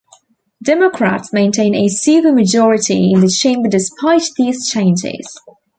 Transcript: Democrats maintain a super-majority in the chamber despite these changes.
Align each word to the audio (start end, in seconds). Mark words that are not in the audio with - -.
Democrats 0.63 1.31
maintain 1.31 1.75
a 1.75 1.87
super-majority 1.87 3.13
in 3.13 3.19
the 3.19 3.29
chamber 3.29 3.69
despite 3.69 4.23
these 4.35 4.67
changes. 4.67 5.39